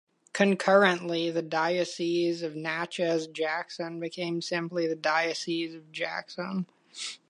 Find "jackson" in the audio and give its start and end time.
5.91-6.65